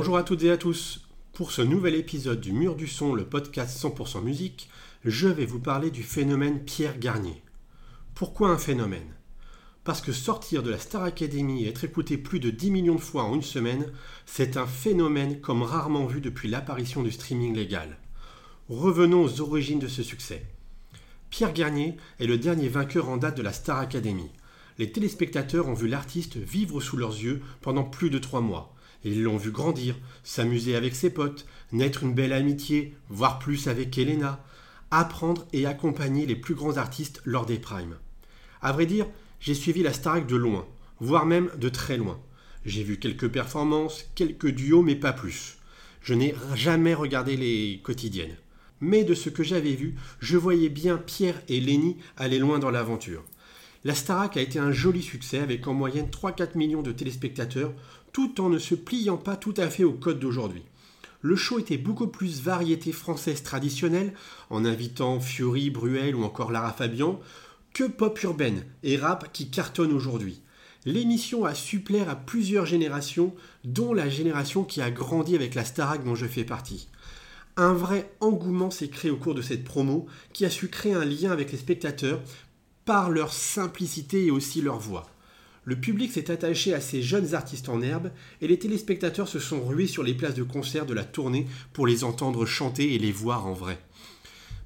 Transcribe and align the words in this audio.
Bonjour 0.00 0.16
à 0.16 0.22
toutes 0.22 0.44
et 0.44 0.50
à 0.50 0.56
tous. 0.56 1.02
Pour 1.34 1.52
ce 1.52 1.60
nouvel 1.60 1.94
épisode 1.94 2.40
du 2.40 2.52
Mur 2.52 2.74
du 2.74 2.86
Son, 2.86 3.12
le 3.12 3.26
podcast 3.26 3.78
100% 3.78 4.22
musique, 4.22 4.70
je 5.04 5.28
vais 5.28 5.44
vous 5.44 5.60
parler 5.60 5.90
du 5.90 6.02
phénomène 6.02 6.64
Pierre 6.64 6.98
Garnier. 6.98 7.42
Pourquoi 8.14 8.48
un 8.48 8.56
phénomène? 8.56 9.14
Parce 9.84 10.00
que 10.00 10.12
sortir 10.12 10.62
de 10.62 10.70
la 10.70 10.78
Star 10.78 11.02
Academy 11.02 11.64
et 11.64 11.68
être 11.68 11.84
écouté 11.84 12.16
plus 12.16 12.40
de 12.40 12.48
10 12.48 12.70
millions 12.70 12.94
de 12.94 13.00
fois 13.00 13.24
en 13.24 13.34
une 13.34 13.42
semaine, 13.42 13.92
c'est 14.24 14.56
un 14.56 14.66
phénomène 14.66 15.38
comme 15.42 15.62
rarement 15.62 16.06
vu 16.06 16.22
depuis 16.22 16.48
l'apparition 16.48 17.02
du 17.02 17.12
streaming 17.12 17.54
légal. 17.54 17.98
Revenons 18.70 19.24
aux 19.24 19.42
origines 19.42 19.80
de 19.80 19.88
ce 19.88 20.02
succès. 20.02 20.46
Pierre 21.28 21.52
Garnier 21.52 21.98
est 22.20 22.26
le 22.26 22.38
dernier 22.38 22.70
vainqueur 22.70 23.10
en 23.10 23.18
date 23.18 23.36
de 23.36 23.42
la 23.42 23.52
Star 23.52 23.78
Academy. 23.78 24.30
Les 24.78 24.92
téléspectateurs 24.92 25.68
ont 25.68 25.74
vu 25.74 25.88
l'artiste 25.88 26.38
vivre 26.38 26.80
sous 26.80 26.96
leurs 26.96 27.20
yeux 27.20 27.42
pendant 27.60 27.84
plus 27.84 28.08
de 28.08 28.18
trois 28.18 28.40
mois 28.40 28.74
ils 29.04 29.22
l'ont 29.22 29.36
vu 29.36 29.50
grandir, 29.50 29.96
s'amuser 30.24 30.76
avec 30.76 30.94
ses 30.94 31.10
potes, 31.10 31.46
naître 31.72 32.02
une 32.02 32.14
belle 32.14 32.32
amitié, 32.32 32.94
voire 33.08 33.38
plus 33.38 33.68
avec 33.68 33.96
Elena, 33.96 34.44
apprendre 34.90 35.46
et 35.52 35.66
accompagner 35.66 36.26
les 36.26 36.36
plus 36.36 36.54
grands 36.54 36.76
artistes 36.76 37.22
lors 37.24 37.46
des 37.46 37.58
primes. 37.58 37.96
À 38.60 38.72
vrai 38.72 38.86
dire, 38.86 39.06
j'ai 39.40 39.54
suivi 39.54 39.82
la 39.82 39.92
Starac 39.92 40.26
de 40.26 40.36
loin, 40.36 40.66
voire 41.00 41.26
même 41.26 41.50
de 41.56 41.68
très 41.68 41.96
loin. 41.96 42.20
J'ai 42.66 42.82
vu 42.82 42.98
quelques 42.98 43.28
performances, 43.28 44.04
quelques 44.14 44.50
duos, 44.50 44.82
mais 44.82 44.96
pas 44.96 45.12
plus. 45.12 45.56
Je 46.02 46.14
n'ai 46.14 46.34
jamais 46.54 46.94
regardé 46.94 47.36
les 47.36 47.80
quotidiennes. 47.82 48.36
Mais 48.80 49.04
de 49.04 49.14
ce 49.14 49.28
que 49.28 49.42
j'avais 49.42 49.74
vu, 49.74 49.94
je 50.20 50.36
voyais 50.36 50.70
bien 50.70 50.96
Pierre 50.96 51.40
et 51.48 51.60
Lenny 51.60 51.96
aller 52.16 52.38
loin 52.38 52.58
dans 52.58 52.70
l'aventure. 52.70 53.24
La 53.84 53.94
Starac 53.94 54.36
a 54.36 54.42
été 54.42 54.58
un 54.58 54.72
joli 54.72 55.02
succès 55.02 55.38
avec 55.38 55.66
en 55.66 55.72
moyenne 55.72 56.08
3-4 56.08 56.56
millions 56.56 56.82
de 56.82 56.92
téléspectateurs, 56.92 57.72
tout 58.12 58.40
en 58.40 58.48
ne 58.48 58.58
se 58.58 58.74
pliant 58.74 59.16
pas 59.16 59.36
tout 59.36 59.54
à 59.56 59.68
fait 59.68 59.84
au 59.84 59.92
code 59.92 60.18
d'aujourd'hui. 60.18 60.62
Le 61.22 61.36
show 61.36 61.58
était 61.58 61.76
beaucoup 61.76 62.06
plus 62.06 62.40
variété 62.40 62.92
française 62.92 63.42
traditionnelle, 63.42 64.14
en 64.48 64.64
invitant 64.64 65.20
Fiori, 65.20 65.70
Bruel 65.70 66.16
ou 66.16 66.24
encore 66.24 66.50
Lara 66.50 66.72
Fabian, 66.72 67.20
que 67.74 67.84
pop 67.84 68.22
urbaine 68.22 68.64
et 68.82 68.96
rap 68.96 69.30
qui 69.32 69.50
cartonne 69.50 69.92
aujourd'hui. 69.92 70.40
L'émission 70.86 71.44
a 71.44 71.54
su 71.54 71.80
plaire 71.80 72.08
à 72.08 72.16
plusieurs 72.16 72.64
générations, 72.64 73.34
dont 73.64 73.92
la 73.92 74.08
génération 74.08 74.64
qui 74.64 74.80
a 74.80 74.90
grandi 74.90 75.34
avec 75.34 75.54
la 75.54 75.64
Starac 75.64 76.02
dont 76.04 76.14
je 76.14 76.26
fais 76.26 76.44
partie. 76.44 76.88
Un 77.58 77.74
vrai 77.74 78.10
engouement 78.20 78.70
s'est 78.70 78.88
créé 78.88 79.10
au 79.10 79.16
cours 79.16 79.34
de 79.34 79.42
cette 79.42 79.64
promo 79.64 80.06
qui 80.32 80.46
a 80.46 80.50
su 80.50 80.68
créer 80.68 80.94
un 80.94 81.04
lien 81.04 81.30
avec 81.30 81.52
les 81.52 81.58
spectateurs 81.58 82.22
par 82.86 83.10
leur 83.10 83.32
simplicité 83.32 84.24
et 84.24 84.30
aussi 84.30 84.62
leur 84.62 84.78
voix. 84.78 85.06
Le 85.70 85.76
public 85.76 86.10
s'est 86.10 86.32
attaché 86.32 86.74
à 86.74 86.80
ces 86.80 87.00
jeunes 87.00 87.32
artistes 87.32 87.68
en 87.68 87.80
herbe 87.80 88.10
et 88.40 88.48
les 88.48 88.58
téléspectateurs 88.58 89.28
se 89.28 89.38
sont 89.38 89.64
rués 89.64 89.86
sur 89.86 90.02
les 90.02 90.14
places 90.14 90.34
de 90.34 90.42
concert 90.42 90.84
de 90.84 90.94
la 90.94 91.04
tournée 91.04 91.46
pour 91.72 91.86
les 91.86 92.02
entendre 92.02 92.44
chanter 92.44 92.92
et 92.92 92.98
les 92.98 93.12
voir 93.12 93.46
en 93.46 93.52
vrai. 93.52 93.78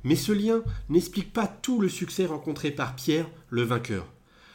Mais 0.03 0.17
ce 0.17 0.33
lien 0.33 0.63
n'explique 0.89 1.31
pas 1.31 1.47
tout 1.47 1.79
le 1.79 1.91
succès 1.91 2.25
rencontré 2.25 2.71
par 2.71 2.97
Pierre, 2.97 3.29
le 3.51 3.61
vainqueur. 3.61 4.11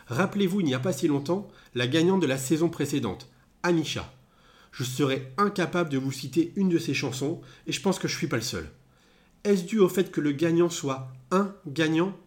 Rappelez-vous, 0.07 0.61
il 0.61 0.65
n'y 0.65 0.73
a 0.73 0.79
pas 0.79 0.91
si 0.91 1.07
longtemps, 1.07 1.47
la 1.75 1.85
gagnante 1.85 2.23
de 2.23 2.25
la 2.25 2.39
saison 2.39 2.67
précédente, 2.67 3.29
Amisha. 3.61 4.11
Je 4.71 4.83
serais 4.83 5.31
incapable 5.37 5.91
de 5.91 5.99
vous 5.99 6.11
citer 6.11 6.51
une 6.55 6.69
de 6.69 6.79
ses 6.79 6.95
chansons 6.95 7.41
et 7.67 7.71
je 7.71 7.79
pense 7.79 7.99
que 7.99 8.07
je 8.07 8.15
ne 8.15 8.17
suis 8.17 8.27
pas 8.27 8.37
le 8.37 8.41
seul. 8.41 8.67
Est-ce 9.43 9.65
dû 9.65 9.77
au 9.77 9.87
fait 9.87 10.09
que 10.09 10.19
le 10.19 10.31
gagnant 10.31 10.71
soit 10.71 11.11
un 11.29 11.53
gagnant? 11.67 12.17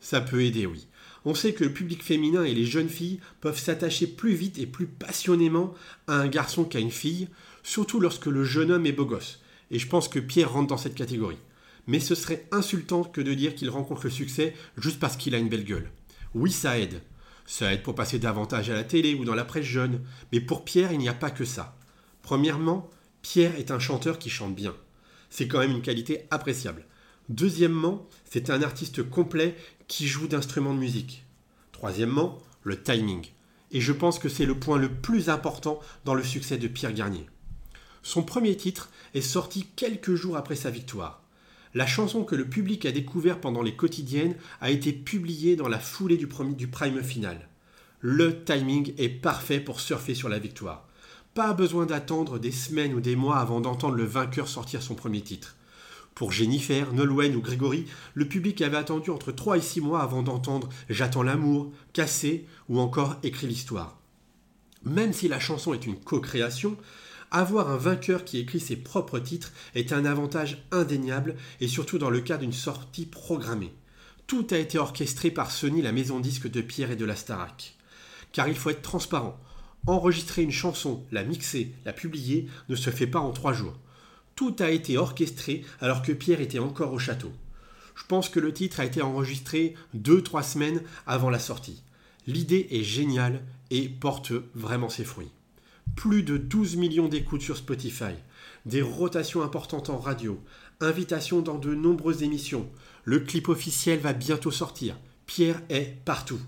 Ça 0.00 0.20
peut 0.20 0.44
aider, 0.44 0.66
oui 0.66 0.86
on 1.24 1.34
sait 1.34 1.52
que 1.52 1.64
le 1.64 1.72
public 1.72 2.02
féminin 2.02 2.44
et 2.44 2.54
les 2.54 2.64
jeunes 2.64 2.88
filles 2.88 3.20
peuvent 3.40 3.58
s'attacher 3.58 4.06
plus 4.06 4.34
vite 4.34 4.58
et 4.58 4.66
plus 4.66 4.86
passionnément 4.86 5.74
à 6.06 6.14
un 6.14 6.28
garçon 6.28 6.64
qu'à 6.64 6.78
une 6.78 6.90
fille, 6.90 7.28
surtout 7.62 8.00
lorsque 8.00 8.26
le 8.26 8.44
jeune 8.44 8.70
homme 8.70 8.86
est 8.86 8.92
beau 8.92 9.04
gosse. 9.04 9.40
Et 9.70 9.78
je 9.78 9.86
pense 9.86 10.08
que 10.08 10.18
Pierre 10.18 10.52
rentre 10.52 10.68
dans 10.68 10.76
cette 10.76 10.94
catégorie. 10.94 11.38
Mais 11.86 12.00
ce 12.00 12.14
serait 12.14 12.46
insultant 12.52 13.04
que 13.04 13.20
de 13.20 13.34
dire 13.34 13.54
qu'il 13.54 13.70
rencontre 13.70 14.04
le 14.04 14.10
succès 14.10 14.54
juste 14.76 15.00
parce 15.00 15.16
qu'il 15.16 15.34
a 15.34 15.38
une 15.38 15.48
belle 15.48 15.64
gueule. 15.64 15.90
Oui, 16.34 16.52
ça 16.52 16.78
aide. 16.78 17.02
Ça 17.46 17.72
aide 17.72 17.82
pour 17.82 17.94
passer 17.94 18.18
davantage 18.18 18.70
à 18.70 18.74
la 18.74 18.84
télé 18.84 19.14
ou 19.14 19.24
dans 19.24 19.34
la 19.34 19.44
presse 19.44 19.64
jeune. 19.64 20.00
Mais 20.32 20.40
pour 20.40 20.64
Pierre, 20.64 20.92
il 20.92 20.98
n'y 20.98 21.08
a 21.08 21.14
pas 21.14 21.30
que 21.30 21.44
ça. 21.44 21.76
Premièrement, 22.22 22.88
Pierre 23.22 23.56
est 23.56 23.70
un 23.70 23.78
chanteur 23.78 24.18
qui 24.18 24.30
chante 24.30 24.54
bien. 24.54 24.74
C'est 25.30 25.48
quand 25.48 25.58
même 25.58 25.72
une 25.72 25.82
qualité 25.82 26.26
appréciable. 26.30 26.86
Deuxièmement, 27.28 28.08
c'est 28.24 28.50
un 28.50 28.62
artiste 28.62 29.08
complet 29.08 29.56
qui 29.90 30.06
joue 30.06 30.28
d'instruments 30.28 30.72
de 30.72 30.78
musique. 30.78 31.24
Troisièmement, 31.72 32.38
le 32.62 32.80
timing. 32.80 33.26
Et 33.72 33.80
je 33.80 33.92
pense 33.92 34.20
que 34.20 34.28
c'est 34.28 34.46
le 34.46 34.54
point 34.54 34.78
le 34.78 34.88
plus 34.88 35.28
important 35.28 35.80
dans 36.04 36.14
le 36.14 36.22
succès 36.22 36.58
de 36.58 36.68
Pierre 36.68 36.92
Garnier. 36.92 37.26
Son 38.04 38.22
premier 38.22 38.56
titre 38.56 38.90
est 39.14 39.20
sorti 39.20 39.66
quelques 39.74 40.14
jours 40.14 40.36
après 40.36 40.54
sa 40.54 40.70
victoire. 40.70 41.24
La 41.74 41.88
chanson 41.88 42.22
que 42.22 42.36
le 42.36 42.48
public 42.48 42.86
a 42.86 42.92
découvert 42.92 43.40
pendant 43.40 43.62
les 43.62 43.74
quotidiennes 43.74 44.36
a 44.60 44.70
été 44.70 44.92
publiée 44.92 45.56
dans 45.56 45.68
la 45.68 45.80
foulée 45.80 46.16
du, 46.16 46.28
du 46.54 46.68
prime 46.68 47.02
final. 47.02 47.48
Le 47.98 48.44
timing 48.44 48.94
est 48.96 49.08
parfait 49.08 49.58
pour 49.58 49.80
surfer 49.80 50.14
sur 50.14 50.28
la 50.28 50.38
victoire. 50.38 50.86
Pas 51.34 51.52
besoin 51.52 51.86
d'attendre 51.86 52.38
des 52.38 52.52
semaines 52.52 52.94
ou 52.94 53.00
des 53.00 53.16
mois 53.16 53.38
avant 53.38 53.60
d'entendre 53.60 53.96
le 53.96 54.04
vainqueur 54.04 54.46
sortir 54.46 54.82
son 54.82 54.94
premier 54.94 55.20
titre. 55.20 55.56
Pour 56.20 56.32
Jennifer, 56.32 56.92
Nolwenn 56.92 57.34
ou 57.34 57.40
Grégory, 57.40 57.86
le 58.12 58.28
public 58.28 58.60
avait 58.60 58.76
attendu 58.76 59.08
entre 59.08 59.32
3 59.32 59.56
et 59.56 59.62
6 59.62 59.80
mois 59.80 60.02
avant 60.02 60.22
d'entendre 60.22 60.68
J'attends 60.90 61.22
l'amour, 61.22 61.72
Cassé 61.94 62.44
ou 62.68 62.78
encore 62.78 63.16
Écrit 63.22 63.46
l'histoire. 63.46 63.98
Même 64.84 65.14
si 65.14 65.28
la 65.28 65.40
chanson 65.40 65.72
est 65.72 65.86
une 65.86 65.98
co-création, 65.98 66.76
avoir 67.30 67.70
un 67.70 67.78
vainqueur 67.78 68.26
qui 68.26 68.38
écrit 68.38 68.60
ses 68.60 68.76
propres 68.76 69.18
titres 69.18 69.54
est 69.74 69.94
un 69.94 70.04
avantage 70.04 70.62
indéniable 70.72 71.36
et 71.62 71.68
surtout 71.68 71.96
dans 71.96 72.10
le 72.10 72.20
cas 72.20 72.36
d'une 72.36 72.52
sortie 72.52 73.06
programmée. 73.06 73.72
Tout 74.26 74.46
a 74.50 74.58
été 74.58 74.76
orchestré 74.76 75.30
par 75.30 75.50
Sony, 75.50 75.80
la 75.80 75.92
maison 75.92 76.20
disque 76.20 76.50
de 76.50 76.60
Pierre 76.60 76.90
et 76.90 76.96
de 76.96 77.06
la 77.06 77.16
Starac. 77.16 77.78
Car 78.32 78.46
il 78.46 78.56
faut 78.56 78.68
être 78.68 78.82
transparent. 78.82 79.40
Enregistrer 79.86 80.42
une 80.42 80.50
chanson, 80.50 81.02
la 81.12 81.24
mixer, 81.24 81.72
la 81.86 81.94
publier 81.94 82.46
ne 82.68 82.76
se 82.76 82.90
fait 82.90 83.06
pas 83.06 83.20
en 83.20 83.32
trois 83.32 83.54
jours. 83.54 83.78
Tout 84.36 84.56
a 84.60 84.70
été 84.70 84.96
orchestré 84.98 85.64
alors 85.80 86.02
que 86.02 86.12
Pierre 86.12 86.40
était 86.40 86.58
encore 86.58 86.92
au 86.92 86.98
château. 86.98 87.32
Je 87.94 88.04
pense 88.06 88.28
que 88.28 88.40
le 88.40 88.52
titre 88.52 88.80
a 88.80 88.84
été 88.84 89.02
enregistré 89.02 89.74
2-3 89.96 90.42
semaines 90.42 90.82
avant 91.06 91.30
la 91.30 91.38
sortie. 91.38 91.82
L'idée 92.26 92.68
est 92.70 92.82
géniale 92.82 93.42
et 93.70 93.88
porte 93.88 94.32
vraiment 94.54 94.88
ses 94.88 95.04
fruits. 95.04 95.30
Plus 95.96 96.22
de 96.22 96.36
12 96.36 96.76
millions 96.76 97.08
d'écoutes 97.08 97.42
sur 97.42 97.56
Spotify, 97.56 98.14
des 98.66 98.82
rotations 98.82 99.42
importantes 99.42 99.90
en 99.90 99.98
radio, 99.98 100.40
invitations 100.80 101.42
dans 101.42 101.58
de 101.58 101.74
nombreuses 101.74 102.22
émissions. 102.22 102.68
Le 103.04 103.20
clip 103.20 103.48
officiel 103.48 103.98
va 103.98 104.12
bientôt 104.12 104.50
sortir. 104.50 104.96
Pierre 105.26 105.60
est 105.68 106.02
partout. 106.04 106.40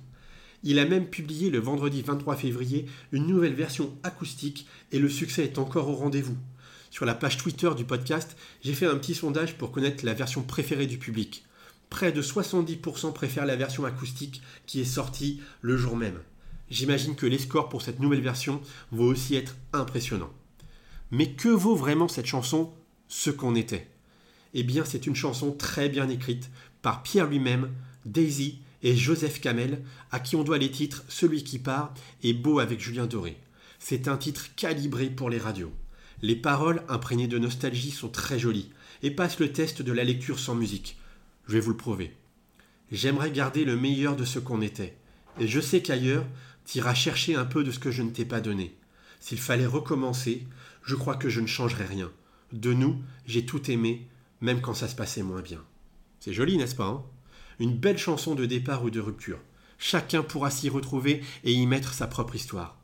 Il 0.65 0.79
a 0.79 0.85
même 0.85 1.07
publié 1.07 1.51
le 1.51 1.59
vendredi 1.59 2.03
23 2.03 2.37
février 2.37 2.87
une 3.11 3.27
nouvelle 3.27 3.55
version 3.55 3.97
acoustique 4.05 4.67
et 4.93 4.99
le 4.99 5.09
succès 5.09 5.45
est 5.45 5.59
encore 5.59 5.89
au 5.89 5.95
rendez-vous 5.95 6.37
sur 6.93 7.07
la 7.07 7.15
page 7.15 7.39
Twitter 7.39 7.71
du 7.75 7.87
podcast, 7.87 8.37
j'ai 8.61 8.75
fait 8.75 8.85
un 8.85 8.99
petit 8.99 9.15
sondage 9.15 9.57
pour 9.57 9.73
connaître 9.73 10.05
la 10.05 10.13
version 10.13 10.43
préférée 10.43 10.87
du 10.87 10.99
public. 10.99 11.43
Près 11.89 12.13
de 12.13 12.21
70% 12.21 13.15
préfèrent 13.15 13.47
la 13.47 13.57
version 13.57 13.87
acoustique 13.87 14.43
qui 14.67 14.83
est 14.83 14.85
sortie 14.85 15.41
le 15.63 15.79
jour 15.79 15.97
même. 15.97 16.21
J'imagine 16.69 17.17
que 17.17 17.25
les 17.25 17.39
scores 17.39 17.71
pour 17.71 17.81
cette 17.81 17.99
nouvelle 17.99 18.21
version 18.21 18.61
vont 18.91 19.07
aussi 19.07 19.35
être 19.37 19.57
impressionnants. 19.73 20.35
Mais 21.11 21.31
que 21.31 21.49
vaut 21.49 21.75
vraiment 21.75 22.09
cette 22.09 22.27
chanson 22.27 22.75
Ce 23.09 23.31
qu'on 23.31 23.55
était 23.55 23.89
Eh 24.53 24.63
bien, 24.63 24.85
c'est 24.85 25.07
une 25.07 25.17
chanson 25.17 25.53
très 25.53 25.89
bien 25.89 26.11
écrite 26.11 26.51
par 26.83 27.03
Pierre 27.03 27.27
lui-même, 27.27 27.71
Daisy 28.05 28.59
et 28.83 28.95
Joseph 28.95 29.41
Kamel, 29.41 29.83
à 30.11 30.21
qui 30.21 30.37
on 30.37 30.45
doit 30.45 30.59
les 30.59 30.71
titres 30.71 31.05
Celui 31.09 31.43
qui 31.43 31.59
part 31.59 31.95
et 32.23 32.35
Beau 32.35 32.59
avec 32.59 32.81
Julien 32.81 33.07
Doré. 33.07 33.39
C'est 33.79 34.09
un 34.09 34.19
titre 34.19 34.55
calibré 34.57 35.09
pour 35.09 35.31
les 35.31 35.39
radios. 35.39 35.73
Les 36.23 36.37
paroles 36.37 36.85
imprégnées 36.89 37.27
de 37.27 37.39
nostalgie 37.39 37.91
sont 37.91 38.09
très 38.09 38.39
jolies 38.39 38.71
et 39.03 39.11
passent 39.11 39.41
le 39.41 39.53
test 39.53 39.83
de 39.83 39.93
la 39.93 40.05
lecture 40.05 40.39
sans 40.39 40.55
musique. 40.55 40.97
Je 41.49 41.55
vais 41.55 41.61
vous 41.61 41.73
le 41.73 41.77
prouver. 41.77 42.17
J'aimerais 42.93 43.33
garder 43.33 43.65
le 43.65 43.77
meilleur 43.77 44.15
de 44.15 44.25
ce 44.25 44.39
qu'on 44.39 44.61
était. 44.61 44.97
Et 45.41 45.49
je 45.49 45.61
sais 45.61 45.83
qu'ailleurs, 45.83 46.25
iras 46.77 46.95
chercher 46.95 47.35
un 47.35 47.45
peu 47.45 47.65
de 47.65 47.73
ce 47.73 47.81
que 47.81 47.91
je 47.91 48.03
ne 48.03 48.11
t'ai 48.11 48.25
pas 48.25 48.41
donné. 48.41 48.77
S'il 49.19 49.39
fallait 49.39 49.67
recommencer, 49.67 50.47
je 50.85 50.95
crois 50.95 51.17
que 51.17 51.29
je 51.29 51.41
ne 51.41 51.47
changerais 51.47 51.87
rien. 51.87 52.13
De 52.53 52.73
nous, 52.73 53.03
j'ai 53.27 53.45
tout 53.45 53.69
aimé, 53.71 54.07
même 54.41 54.61
quand 54.61 54.75
ça 54.75 54.87
se 54.87 54.95
passait 54.95 55.25
moins 55.25 55.43
bien. 55.43 55.65
C'est 56.21 56.33
joli, 56.33 56.57
n'est-ce 56.57 56.77
pas 56.77 56.87
hein? 56.87 57.03
Une 57.59 57.77
belle 57.77 57.99
chanson 57.99 58.37
de 58.37 58.47
départ 58.47 58.85
ou 58.85 58.91
de 58.91 59.01
rupture. 59.01 59.39
Chacun 59.79 60.23
pourra 60.23 60.53
s'y 60.53 60.69
retrouver 60.69 61.25
et 61.43 61.53
y 61.53 61.67
mettre 61.67 61.95
sa 61.95 62.07
propre 62.07 62.37
histoire. 62.37 62.77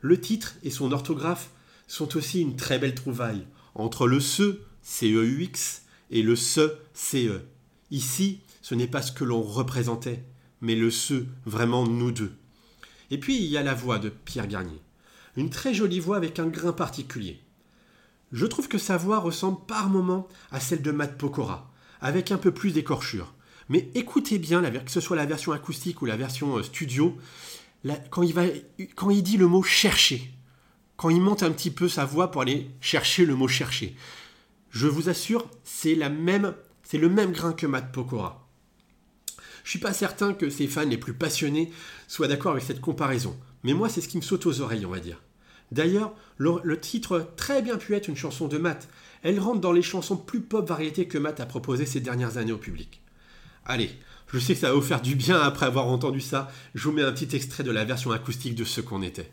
Le 0.00 0.18
titre 0.18 0.54
et 0.62 0.70
son 0.70 0.90
orthographe 0.92 1.50
sont 1.92 2.16
aussi 2.16 2.40
une 2.40 2.56
très 2.56 2.78
belle 2.78 2.94
trouvaille 2.94 3.46
entre 3.74 4.06
le 4.06 4.18
ce, 4.18 4.60
C-E-U-X, 4.80 5.82
et 6.10 6.22
le 6.22 6.36
ce, 6.36 6.72
C-E. 6.94 7.42
Ici, 7.90 8.40
ce 8.62 8.74
n'est 8.74 8.86
pas 8.86 9.02
ce 9.02 9.12
que 9.12 9.24
l'on 9.24 9.42
représentait, 9.42 10.24
mais 10.62 10.74
le 10.74 10.90
ce, 10.90 11.26
vraiment 11.44 11.86
nous 11.86 12.10
deux. 12.10 12.32
Et 13.10 13.18
puis, 13.18 13.36
il 13.36 13.44
y 13.44 13.58
a 13.58 13.62
la 13.62 13.74
voix 13.74 13.98
de 13.98 14.08
Pierre 14.08 14.46
Garnier. 14.46 14.80
Une 15.36 15.50
très 15.50 15.74
jolie 15.74 16.00
voix 16.00 16.16
avec 16.16 16.38
un 16.38 16.46
grain 16.46 16.72
particulier. 16.72 17.40
Je 18.32 18.46
trouve 18.46 18.68
que 18.68 18.78
sa 18.78 18.96
voix 18.96 19.18
ressemble 19.18 19.58
par 19.66 19.90
moments 19.90 20.28
à 20.50 20.60
celle 20.60 20.80
de 20.80 20.92
Matt 20.92 21.18
Pokora, 21.18 21.70
avec 22.00 22.32
un 22.32 22.38
peu 22.38 22.52
plus 22.52 22.72
d'écorchure. 22.72 23.34
Mais 23.68 23.90
écoutez 23.94 24.38
bien, 24.38 24.62
que 24.62 24.90
ce 24.90 25.00
soit 25.02 25.16
la 25.16 25.26
version 25.26 25.52
acoustique 25.52 26.00
ou 26.00 26.06
la 26.06 26.16
version 26.16 26.56
euh, 26.56 26.62
studio, 26.62 27.18
quand, 28.08 28.22
il 28.22 28.32
va, 28.32 28.44
quand 28.96 29.10
il 29.10 29.22
dit 29.22 29.36
le 29.36 29.46
mot 29.46 29.62
chercher, 29.62 30.32
quand 31.02 31.10
il 31.10 31.20
monte 31.20 31.42
un 31.42 31.50
petit 31.50 31.72
peu 31.72 31.88
sa 31.88 32.04
voix 32.04 32.30
pour 32.30 32.42
aller 32.42 32.70
chercher 32.80 33.26
le 33.26 33.34
mot 33.34 33.48
chercher, 33.48 33.96
je 34.70 34.86
vous 34.86 35.08
assure, 35.08 35.50
c'est 35.64 35.96
la 35.96 36.08
même, 36.08 36.54
c'est 36.84 36.96
le 36.96 37.08
même 37.08 37.32
grain 37.32 37.52
que 37.52 37.66
Matt 37.66 37.90
Pokora. 37.90 38.48
Je 39.64 39.70
suis 39.70 39.80
pas 39.80 39.92
certain 39.92 40.32
que 40.32 40.48
ses 40.48 40.68
fans 40.68 40.84
les 40.84 40.98
plus 40.98 41.12
passionnés 41.12 41.72
soient 42.06 42.28
d'accord 42.28 42.52
avec 42.52 42.62
cette 42.62 42.80
comparaison, 42.80 43.36
mais 43.64 43.74
moi 43.74 43.88
c'est 43.88 44.00
ce 44.00 44.06
qui 44.06 44.16
me 44.16 44.22
saute 44.22 44.46
aux 44.46 44.60
oreilles, 44.60 44.86
on 44.86 44.90
va 44.90 45.00
dire. 45.00 45.20
D'ailleurs, 45.72 46.14
le, 46.36 46.78
titre 46.78 47.32
très 47.36 47.62
bien 47.62 47.78
pu 47.78 47.96
être 47.96 48.06
une 48.06 48.14
chanson 48.14 48.46
de 48.46 48.58
Matt. 48.58 48.88
Elle 49.24 49.40
rentre 49.40 49.60
dans 49.60 49.72
les 49.72 49.82
chansons 49.82 50.16
plus 50.16 50.40
pop 50.40 50.68
variété 50.68 51.08
que 51.08 51.18
Matt 51.18 51.40
a 51.40 51.46
proposé 51.46 51.84
ces 51.84 51.98
dernières 51.98 52.36
années 52.36 52.52
au 52.52 52.58
public. 52.58 53.02
Allez, 53.64 53.90
je 54.32 54.38
sais 54.38 54.54
que 54.54 54.60
ça 54.60 54.68
va 54.68 54.74
vous 54.74 54.82
faire 54.82 55.02
du 55.02 55.16
bien 55.16 55.40
après 55.40 55.66
avoir 55.66 55.88
entendu 55.88 56.20
ça. 56.20 56.52
Je 56.76 56.84
vous 56.84 56.94
mets 56.94 57.02
un 57.02 57.10
petit 57.10 57.34
extrait 57.34 57.64
de 57.64 57.72
la 57.72 57.84
version 57.84 58.12
acoustique 58.12 58.54
de 58.54 58.62
ce 58.62 58.80
qu'on 58.80 59.02
était. 59.02 59.32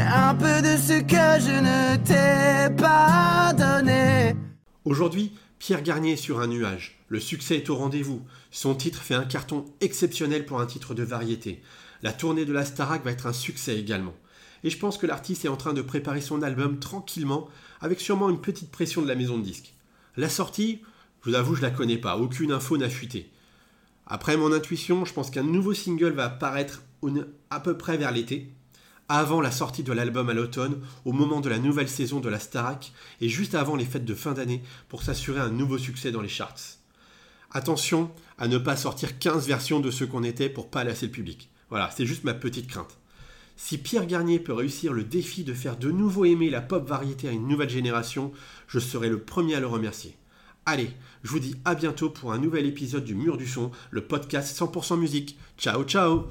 un 0.00 0.34
peu 0.34 0.62
de 0.62 0.76
ce 0.76 1.00
que 1.00 1.44
je 1.44 1.58
ne 1.60 1.96
t'ai 2.04 2.74
pas 2.76 3.52
donné. 3.54 4.34
Aujourd'hui, 4.84 5.32
Pierre 5.58 5.82
Garnier 5.82 6.12
est 6.12 6.16
sur 6.16 6.40
un 6.40 6.46
nuage. 6.46 6.98
Le 7.08 7.20
succès 7.20 7.56
est 7.56 7.70
au 7.70 7.76
rendez-vous. 7.76 8.22
Son 8.50 8.74
titre 8.74 9.02
fait 9.02 9.14
un 9.14 9.24
carton 9.24 9.64
exceptionnel 9.80 10.46
pour 10.46 10.60
un 10.60 10.66
titre 10.66 10.94
de 10.94 11.02
variété. 11.02 11.62
La 12.02 12.12
tournée 12.12 12.44
de 12.44 12.52
la 12.52 12.64
Starac 12.64 13.04
va 13.04 13.10
être 13.10 13.26
un 13.26 13.32
succès 13.32 13.78
également. 13.78 14.14
Et 14.64 14.70
je 14.70 14.78
pense 14.78 14.98
que 14.98 15.06
l'artiste 15.06 15.44
est 15.44 15.48
en 15.48 15.56
train 15.56 15.72
de 15.72 15.82
préparer 15.82 16.20
son 16.20 16.42
album 16.42 16.78
tranquillement, 16.78 17.48
avec 17.80 18.00
sûrement 18.00 18.30
une 18.30 18.40
petite 18.40 18.70
pression 18.70 19.02
de 19.02 19.08
la 19.08 19.14
maison 19.14 19.38
de 19.38 19.44
disques. 19.44 19.74
La 20.16 20.28
sortie, 20.28 20.80
je 21.22 21.30
vous 21.30 21.36
avoue, 21.36 21.54
je 21.54 21.62
la 21.62 21.70
connais 21.70 21.98
pas, 21.98 22.16
aucune 22.16 22.52
info 22.52 22.76
n'a 22.76 22.88
fuité. 22.88 23.30
Après 24.06 24.36
mon 24.36 24.52
intuition, 24.52 25.04
je 25.04 25.12
pense 25.12 25.30
qu'un 25.30 25.42
nouveau 25.42 25.74
single 25.74 26.12
va 26.12 26.26
apparaître 26.26 26.82
à 27.50 27.60
peu 27.60 27.76
près 27.76 27.96
vers 27.96 28.10
l'été, 28.10 28.52
avant 29.08 29.40
la 29.40 29.50
sortie 29.50 29.82
de 29.82 29.92
l'album 29.92 30.28
à 30.28 30.34
l'automne, 30.34 30.80
au 31.04 31.12
moment 31.12 31.40
de 31.40 31.48
la 31.48 31.58
nouvelle 31.58 31.88
saison 31.88 32.20
de 32.20 32.28
la 32.28 32.38
Starac, 32.38 32.92
et 33.20 33.28
juste 33.28 33.54
avant 33.54 33.76
les 33.76 33.84
fêtes 33.84 34.04
de 34.04 34.14
fin 34.14 34.32
d'année 34.32 34.62
pour 34.88 35.02
s'assurer 35.02 35.40
un 35.40 35.50
nouveau 35.50 35.78
succès 35.78 36.12
dans 36.12 36.20
les 36.20 36.28
charts. 36.28 36.78
Attention 37.50 38.10
à 38.36 38.46
ne 38.46 38.58
pas 38.58 38.76
sortir 38.76 39.18
15 39.18 39.46
versions 39.46 39.80
de 39.80 39.90
ce 39.90 40.04
qu'on 40.04 40.22
était 40.22 40.50
pour 40.50 40.70
pas 40.70 40.84
lasser 40.84 41.06
le 41.06 41.12
public. 41.12 41.50
Voilà, 41.70 41.90
c'est 41.90 42.06
juste 42.06 42.24
ma 42.24 42.34
petite 42.34 42.68
crainte. 42.68 42.98
Si 43.56 43.78
Pierre 43.78 44.06
Garnier 44.06 44.38
peut 44.38 44.52
réussir 44.52 44.92
le 44.92 45.02
défi 45.02 45.42
de 45.42 45.54
faire 45.54 45.76
de 45.76 45.90
nouveau 45.90 46.24
aimer 46.24 46.50
la 46.50 46.60
pop 46.60 46.86
variété 46.86 47.28
à 47.28 47.32
une 47.32 47.48
nouvelle 47.48 47.70
génération, 47.70 48.32
je 48.68 48.78
serai 48.78 49.08
le 49.08 49.20
premier 49.20 49.56
à 49.56 49.60
le 49.60 49.66
remercier. 49.66 50.16
Allez, 50.64 50.90
je 51.22 51.30
vous 51.30 51.40
dis 51.40 51.56
à 51.64 51.74
bientôt 51.74 52.10
pour 52.10 52.32
un 52.32 52.38
nouvel 52.38 52.66
épisode 52.66 53.04
du 53.04 53.14
Mur 53.14 53.36
du 53.36 53.46
Son, 53.46 53.70
le 53.90 54.02
podcast 54.02 54.56
100% 54.56 54.98
musique. 54.98 55.38
Ciao 55.56 55.82
ciao 55.84 56.28